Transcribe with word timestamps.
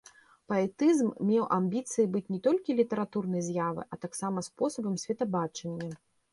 Паэтызм 0.51 1.11
меў 1.31 1.45
амбіцыі 1.57 2.07
быць 2.15 2.23
не 2.37 2.41
толькі 2.49 2.77
літаратурнай 2.81 3.45
з'явай, 3.51 3.85
а 3.95 4.03
таксама 4.09 4.47
спосабам 4.51 5.01
светабачання. 5.07 5.93